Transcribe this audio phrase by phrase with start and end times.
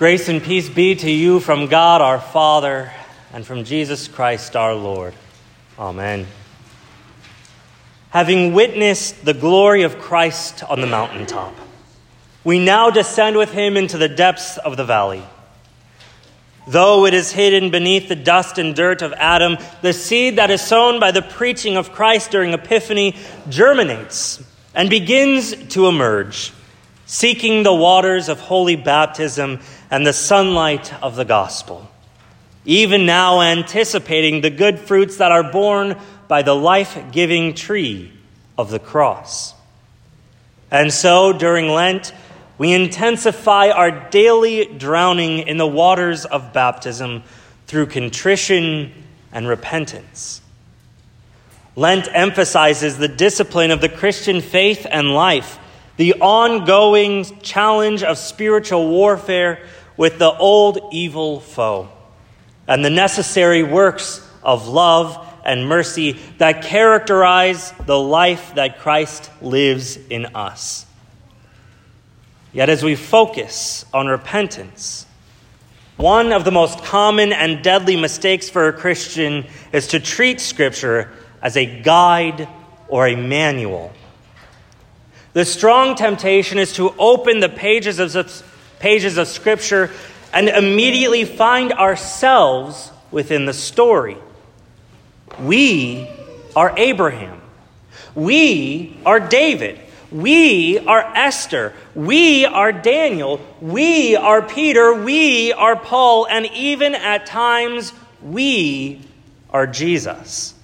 [0.00, 2.90] Grace and peace be to you from God our Father
[3.34, 5.12] and from Jesus Christ our Lord.
[5.78, 6.26] Amen.
[8.08, 11.54] Having witnessed the glory of Christ on the mountaintop,
[12.44, 15.22] we now descend with him into the depths of the valley.
[16.66, 20.62] Though it is hidden beneath the dust and dirt of Adam, the seed that is
[20.62, 23.16] sown by the preaching of Christ during Epiphany
[23.50, 24.42] germinates
[24.74, 26.54] and begins to emerge,
[27.10, 29.58] seeking the waters of holy baptism
[29.90, 31.90] and the sunlight of the gospel.
[32.64, 35.96] Even now, anticipating the good fruits that are borne
[36.28, 38.12] by the life giving tree
[38.56, 39.54] of the cross.
[40.70, 42.12] And so, during Lent,
[42.58, 47.24] we intensify our daily drowning in the waters of baptism
[47.66, 48.92] through contrition
[49.32, 50.42] and repentance.
[51.74, 55.58] Lent emphasizes the discipline of the Christian faith and life,
[56.00, 59.62] the ongoing challenge of spiritual warfare
[59.98, 61.90] with the old evil foe,
[62.66, 69.98] and the necessary works of love and mercy that characterize the life that Christ lives
[70.08, 70.86] in us.
[72.54, 75.04] Yet, as we focus on repentance,
[75.98, 81.10] one of the most common and deadly mistakes for a Christian is to treat Scripture
[81.42, 82.48] as a guide
[82.88, 83.92] or a manual.
[85.32, 88.42] The strong temptation is to open the pages of,
[88.80, 89.90] pages of Scripture
[90.32, 94.16] and immediately find ourselves within the story.
[95.40, 96.08] We
[96.56, 97.40] are Abraham.
[98.14, 99.78] We are David.
[100.10, 101.72] We are Esther.
[101.94, 103.40] We are Daniel.
[103.60, 104.92] We are Peter.
[104.94, 106.26] We are Paul.
[106.26, 109.00] And even at times, we
[109.50, 110.54] are Jesus.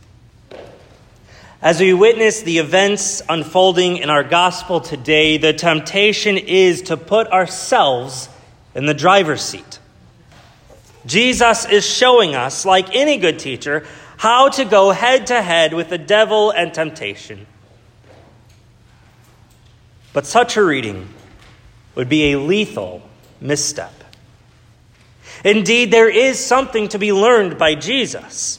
[1.62, 7.28] As we witness the events unfolding in our gospel today, the temptation is to put
[7.28, 8.28] ourselves
[8.74, 9.78] in the driver's seat.
[11.06, 13.86] Jesus is showing us, like any good teacher,
[14.18, 17.46] how to go head to head with the devil and temptation.
[20.12, 21.08] But such a reading
[21.94, 23.02] would be a lethal
[23.40, 23.92] misstep.
[25.44, 28.58] Indeed, there is something to be learned by Jesus.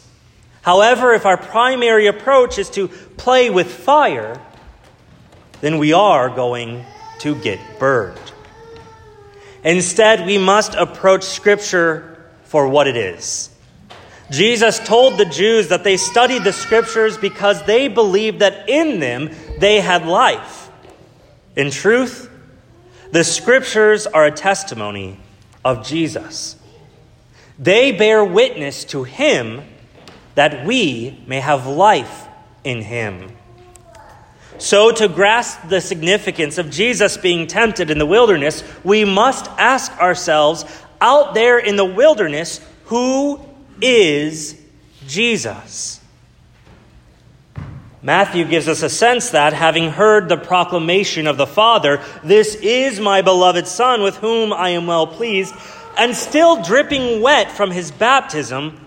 [0.68, 4.38] However, if our primary approach is to play with fire,
[5.62, 6.84] then we are going
[7.20, 8.20] to get burned.
[9.64, 13.50] Instead, we must approach Scripture for what it is.
[14.30, 19.30] Jesus told the Jews that they studied the Scriptures because they believed that in them
[19.60, 20.70] they had life.
[21.56, 22.30] In truth,
[23.14, 25.18] the scriptures are a testimony
[25.64, 26.58] of Jesus.
[27.58, 29.62] They bear witness to him
[30.38, 32.28] that we may have life
[32.64, 33.32] in him.
[34.60, 39.92] So, to grasp the significance of Jesus being tempted in the wilderness, we must ask
[40.00, 40.64] ourselves
[41.02, 43.42] out there in the wilderness, who
[43.82, 44.62] is
[45.08, 46.00] Jesus?
[48.04, 53.00] Matthew gives us a sense that, having heard the proclamation of the Father, This is
[53.00, 55.56] my beloved Son with whom I am well pleased,
[55.98, 58.87] and still dripping wet from his baptism,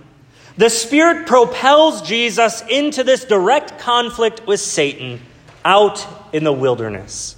[0.57, 5.21] the Spirit propels Jesus into this direct conflict with Satan
[5.65, 7.37] out in the wilderness.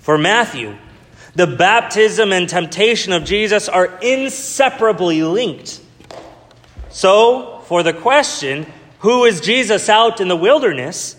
[0.00, 0.76] For Matthew,
[1.34, 5.80] the baptism and temptation of Jesus are inseparably linked.
[6.90, 8.66] So, for the question,
[9.00, 11.16] who is Jesus out in the wilderness?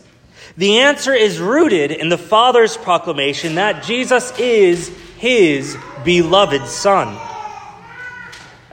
[0.56, 7.18] The answer is rooted in the Father's proclamation that Jesus is his beloved Son.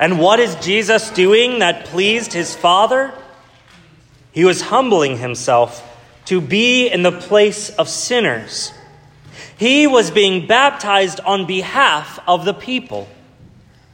[0.01, 3.13] And what is Jesus doing that pleased his Father?
[4.33, 5.87] He was humbling himself
[6.25, 8.73] to be in the place of sinners.
[9.59, 13.09] He was being baptized on behalf of the people.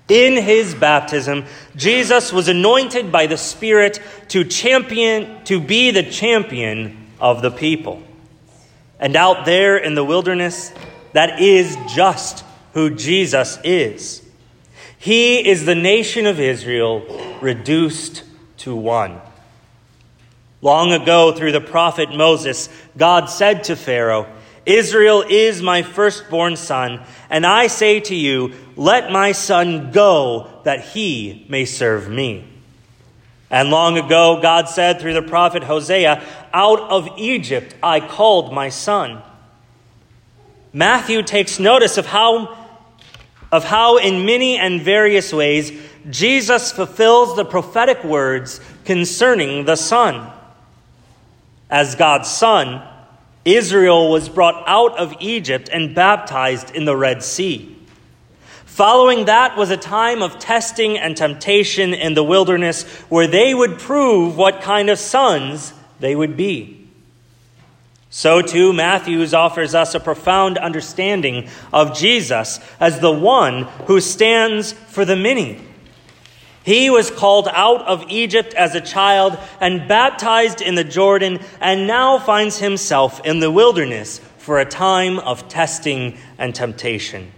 [0.08, 7.08] In his baptism, Jesus was anointed by the Spirit to champion, to be the champion
[7.18, 8.00] of the people.
[9.00, 10.72] And out there in the wilderness,
[11.14, 14.22] that is just who Jesus is.
[15.06, 18.24] He is the nation of Israel reduced
[18.56, 19.20] to one.
[20.60, 24.26] Long ago, through the prophet Moses, God said to Pharaoh,
[24.66, 30.80] Israel is my firstborn son, and I say to you, let my son go that
[30.80, 32.44] he may serve me.
[33.48, 36.20] And long ago, God said through the prophet Hosea,
[36.52, 39.22] Out of Egypt I called my son.
[40.72, 42.65] Matthew takes notice of how,
[43.52, 45.72] of how, in many and various ways,
[46.10, 50.30] Jesus fulfills the prophetic words concerning the Son.
[51.68, 52.86] As God's Son,
[53.44, 57.76] Israel was brought out of Egypt and baptized in the Red Sea.
[58.64, 63.78] Following that was a time of testing and temptation in the wilderness where they would
[63.78, 66.85] prove what kind of sons they would be.
[68.08, 74.72] So, too, Matthews offers us a profound understanding of Jesus as the one who stands
[74.72, 75.60] for the many.
[76.64, 81.86] He was called out of Egypt as a child and baptized in the Jordan, and
[81.86, 87.32] now finds himself in the wilderness for a time of testing and temptation.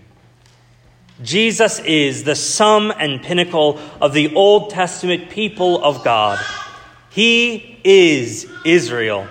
[1.23, 6.39] Jesus is the sum and pinnacle of the Old Testament people of God.
[7.11, 9.27] He is Israel.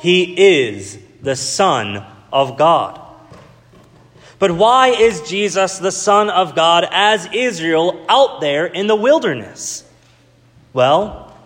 [0.00, 3.00] He is the Son of God.
[4.38, 9.84] But why is Jesus the Son of God as Israel out there in the wilderness?
[10.72, 11.36] Well,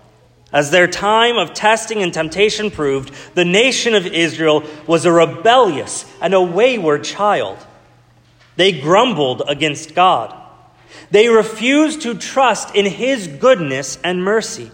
[0.52, 6.06] as their time of testing and temptation proved, the nation of Israel was a rebellious
[6.22, 7.58] and a wayward child.
[8.54, 10.32] They grumbled against God.
[11.10, 14.70] They refused to trust in His goodness and mercy.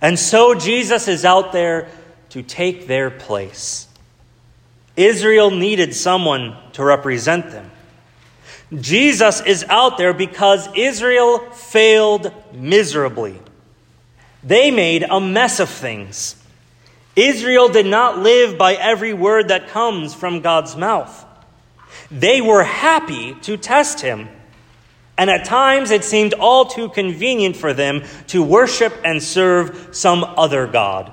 [0.00, 1.88] And so Jesus is out there
[2.32, 3.86] to take their place.
[4.96, 7.70] Israel needed someone to represent them.
[8.80, 13.38] Jesus is out there because Israel failed miserably.
[14.42, 16.36] They made a mess of things.
[17.14, 21.26] Israel did not live by every word that comes from God's mouth.
[22.10, 24.30] They were happy to test him.
[25.18, 30.24] And at times it seemed all too convenient for them to worship and serve some
[30.24, 31.12] other God.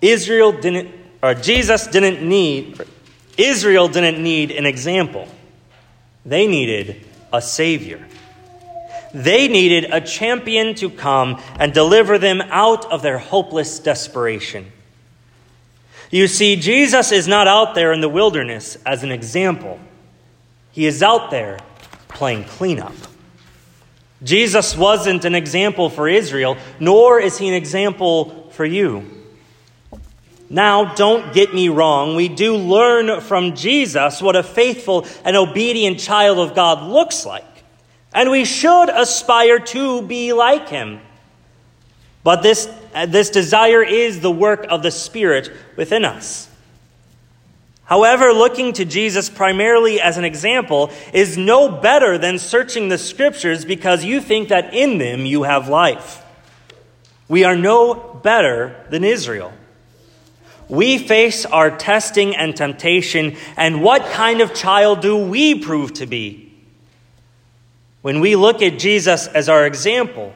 [0.00, 2.80] Israel didn't, or Jesus didn't need,
[3.36, 5.28] Israel didn't need an example.
[6.24, 8.06] They needed a Savior.
[9.12, 14.70] They needed a champion to come and deliver them out of their hopeless desperation.
[16.10, 19.78] You see, Jesus is not out there in the wilderness as an example,
[20.72, 21.58] he is out there
[22.08, 22.94] playing cleanup.
[24.22, 29.19] Jesus wasn't an example for Israel, nor is he an example for you.
[30.52, 32.16] Now, don't get me wrong.
[32.16, 37.44] We do learn from Jesus what a faithful and obedient child of God looks like.
[38.12, 41.00] And we should aspire to be like him.
[42.24, 46.48] But this, uh, this desire is the work of the Spirit within us.
[47.84, 53.64] However, looking to Jesus primarily as an example is no better than searching the scriptures
[53.64, 56.24] because you think that in them you have life.
[57.28, 59.52] We are no better than Israel.
[60.70, 66.06] We face our testing and temptation, and what kind of child do we prove to
[66.06, 66.54] be?
[68.02, 70.32] When we look at Jesus as our example,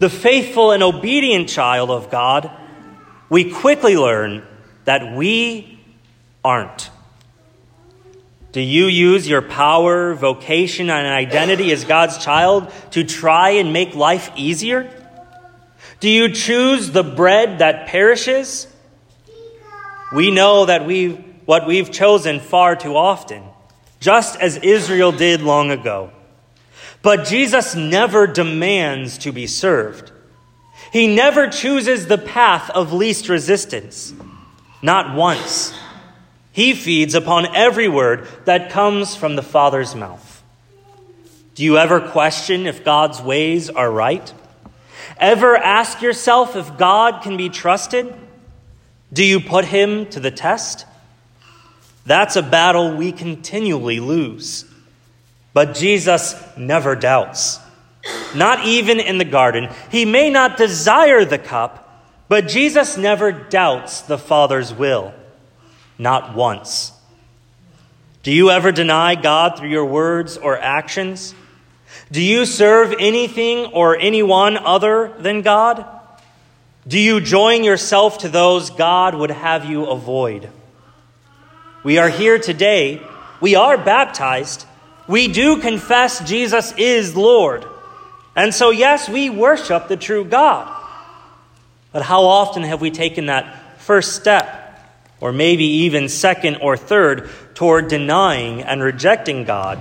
[0.00, 2.50] the faithful and obedient child of God,
[3.28, 4.44] we quickly learn
[4.86, 5.78] that we
[6.44, 6.90] aren't.
[8.50, 13.94] Do you use your power, vocation, and identity as God's child to try and make
[13.94, 14.90] life easier?
[16.00, 18.66] Do you choose the bread that perishes
[20.12, 23.42] we know that we've what we've chosen far too often,
[23.98, 26.12] just as Israel did long ago.
[27.02, 30.12] But Jesus never demands to be served.
[30.92, 34.14] He never chooses the path of least resistance.
[34.80, 35.74] Not once.
[36.52, 40.42] He feeds upon every word that comes from the Father's mouth.
[41.56, 44.32] Do you ever question if God's ways are right?
[45.16, 48.14] Ever ask yourself if God can be trusted?
[49.12, 50.86] Do you put him to the test?
[52.06, 54.64] That's a battle we continually lose.
[55.52, 57.58] But Jesus never doubts.
[58.34, 59.68] Not even in the garden.
[59.90, 65.12] He may not desire the cup, but Jesus never doubts the Father's will.
[65.98, 66.92] Not once.
[68.22, 71.34] Do you ever deny God through your words or actions?
[72.12, 75.84] Do you serve anything or anyone other than God?
[76.88, 80.48] Do you join yourself to those God would have you avoid?
[81.84, 83.02] We are here today.
[83.40, 84.66] We are baptized.
[85.06, 87.66] We do confess Jesus is Lord.
[88.34, 90.76] And so, yes, we worship the true God.
[91.92, 94.80] But how often have we taken that first step,
[95.20, 99.80] or maybe even second or third, toward denying and rejecting God,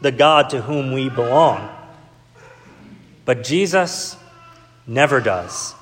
[0.00, 1.68] the God to whom we belong?
[3.24, 4.16] But Jesus
[4.86, 5.74] never does.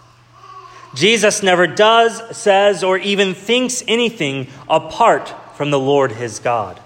[0.95, 6.81] Jesus never does, says, or even thinks anything apart from the Lord his God.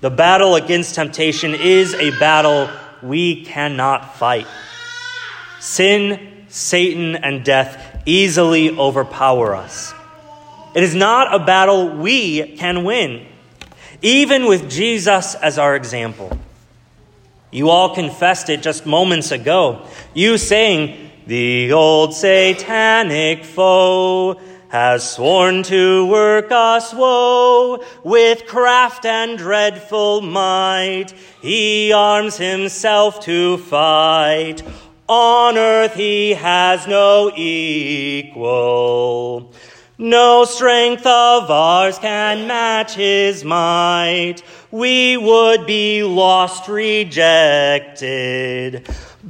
[0.00, 2.68] The battle against temptation is a battle
[3.02, 4.46] we cannot fight.
[5.60, 9.94] Sin, Satan, and death easily overpower us.
[10.74, 13.26] It is not a battle we can win.
[14.04, 16.38] even with Jesus as our example.
[17.50, 19.86] You all confessed it just moments ago.
[20.12, 24.38] You saying, The old satanic foe
[24.68, 31.14] has sworn to work us woe with craft and dreadful might.
[31.40, 34.62] He arms himself to fight.
[35.08, 38.74] On earth he has no equal.
[39.96, 44.42] No strength of ours can match his might.
[44.70, 47.24] We would be lost, rejected.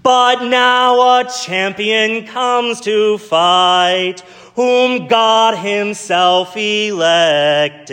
[0.03, 4.23] But now a champion comes to fight,
[4.57, 7.87] whom God himself elected.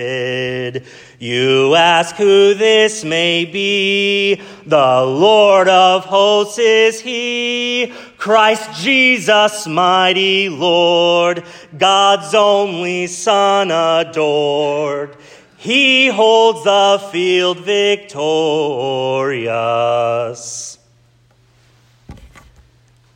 [1.20, 4.42] You ask who this may be.
[4.66, 7.94] The Lord of hosts is he.
[8.18, 11.44] Christ Jesus, mighty Lord,
[11.78, 15.16] God's only Son adored.
[15.58, 18.32] He holds the field victorious.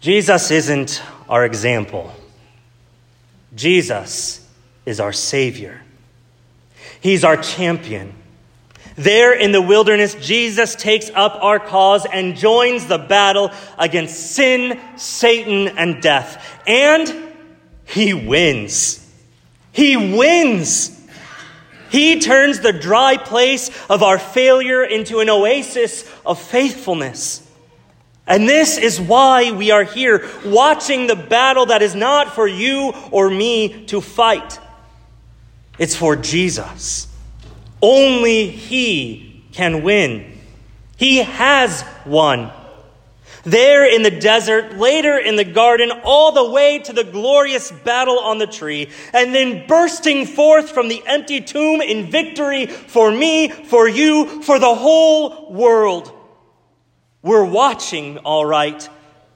[0.06, 2.14] Jesus isn't our example.
[3.56, 4.48] Jesus
[4.86, 5.82] is our Savior.
[7.02, 8.14] He's our champion.
[8.96, 14.80] There in the wilderness, Jesus takes up our cause and joins the battle against sin,
[14.96, 16.62] Satan, and death.
[16.68, 17.34] And
[17.86, 19.12] he wins.
[19.72, 21.04] He wins.
[21.90, 27.42] He turns the dry place of our failure into an oasis of faithfulness.
[28.28, 32.94] And this is why we are here, watching the battle that is not for you
[33.12, 34.60] or me to fight.
[35.78, 37.08] It's for Jesus.
[37.82, 40.40] Only He can win.
[40.98, 42.52] He has won.
[43.44, 48.18] There in the desert, later in the garden, all the way to the glorious battle
[48.18, 53.50] on the tree, and then bursting forth from the empty tomb in victory for me,
[53.50, 56.12] for you, for the whole world.
[57.26, 58.88] We're watching, all right,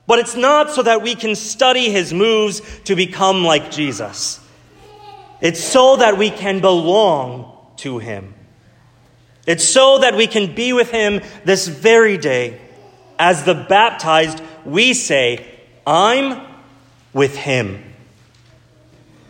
[0.06, 4.40] but it's not so that we can study his moves to become like Jesus.
[5.42, 8.36] It's so that we can belong to Him.
[9.48, 12.62] It's so that we can be with Him this very day.
[13.18, 15.48] As the baptized, we say,
[15.88, 16.46] I'm
[17.12, 17.84] with Him.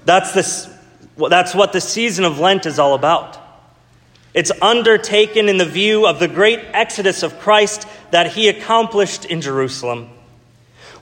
[0.03, 0.69] That's, this,
[1.15, 3.37] that's what the season of Lent is all about.
[4.33, 9.41] It's undertaken in the view of the great exodus of Christ that He accomplished in
[9.41, 10.09] Jerusalem.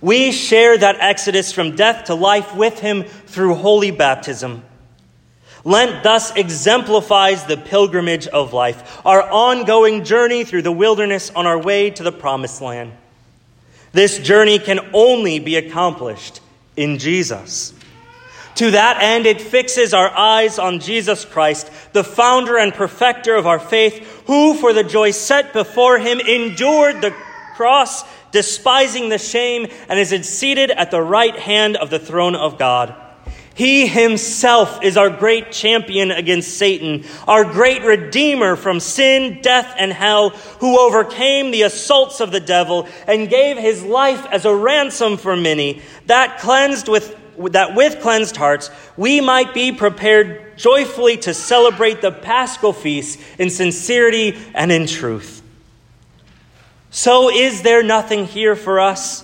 [0.02, 4.64] We share that exodus from death to life with Him through holy baptism.
[5.64, 11.60] Lent thus exemplifies the pilgrimage of life, our ongoing journey through the wilderness on our
[11.60, 12.94] way to the promised land.
[13.92, 16.40] This journey can only be accomplished
[16.76, 17.74] in Jesus.
[18.58, 23.46] To that end, it fixes our eyes on Jesus Christ, the founder and perfecter of
[23.46, 27.14] our faith, who, for the joy set before him, endured the
[27.56, 32.58] cross, despising the shame, and is seated at the right hand of the throne of
[32.58, 32.96] God.
[33.54, 39.94] He himself is our great champion against Satan, our great redeemer from sin, death, and
[39.94, 45.18] hell, who overcame the assaults of the devil and gave his life as a ransom
[45.18, 47.16] for many, that cleansed with
[47.52, 53.50] that with cleansed hearts we might be prepared joyfully to celebrate the paschal feast in
[53.50, 55.42] sincerity and in truth.
[56.90, 59.24] So is there nothing here for us?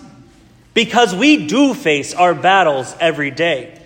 [0.73, 3.79] Because we do face our battles every day.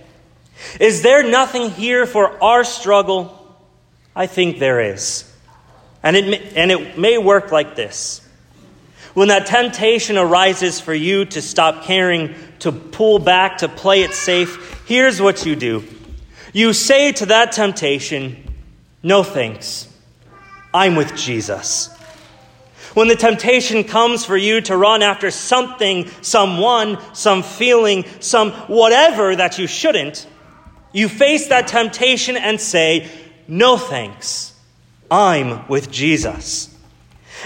[0.79, 3.33] Is there nothing here for our struggle?
[4.15, 5.31] I think there is.
[6.03, 8.21] And it, may, and it may work like this.
[9.13, 14.13] When that temptation arises for you to stop caring, to pull back, to play it
[14.13, 15.83] safe, here's what you do.
[16.53, 18.53] You say to that temptation,
[19.03, 19.87] No thanks.
[20.73, 21.89] I'm with Jesus.
[22.93, 29.35] When the temptation comes for you to run after something, someone, some feeling, some whatever
[29.35, 30.25] that you shouldn't,
[30.93, 33.07] you face that temptation and say,
[33.47, 34.53] No thanks.
[35.11, 36.75] I'm with Jesus.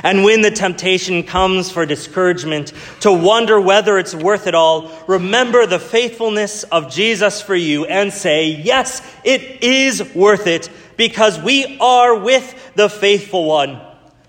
[0.03, 5.65] And when the temptation comes for discouragement, to wonder whether it's worth it all, remember
[5.65, 11.77] the faithfulness of Jesus for you and say, Yes, it is worth it because we
[11.79, 13.81] are with the faithful one.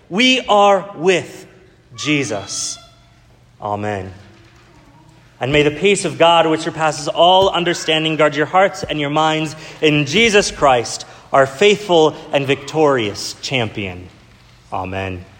[0.09, 1.47] We are with
[1.95, 2.77] Jesus.
[3.61, 4.13] Amen.
[5.39, 9.09] And may the peace of God, which surpasses all understanding, guard your hearts and your
[9.09, 14.07] minds in Jesus Christ, our faithful and victorious champion.
[14.71, 15.25] Amen.